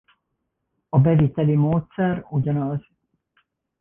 A 0.89 0.99
beviteli 0.99 1.55
módszer 1.55 2.25
ugyanaz. 2.29 2.87